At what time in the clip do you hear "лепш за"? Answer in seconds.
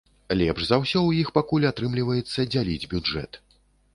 0.37-0.79